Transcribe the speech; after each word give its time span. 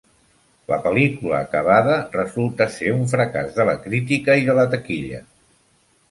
La 0.69 0.77
pel·lícula 0.85 1.41
acabada 1.47 1.97
resultar 2.15 2.65
ser 2.75 2.93
un 2.93 3.03
fracàs 3.11 3.51
de 3.59 3.67
la 3.71 3.75
crítica 3.83 4.39
i 4.45 4.49
de 4.49 4.57
la 4.61 4.65
taquilla. 4.73 5.21